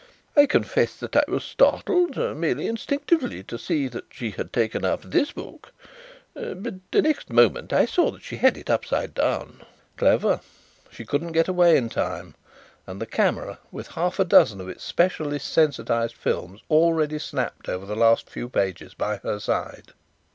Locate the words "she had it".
8.23-8.67